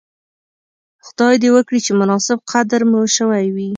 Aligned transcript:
خدای 1.05 1.35
دې 1.43 1.49
وکړي 1.55 1.79
چې 1.85 1.91
مناسب 2.01 2.37
قدر 2.51 2.81
مو 2.91 3.01
شوی 3.15 3.45
وی. 3.55 3.69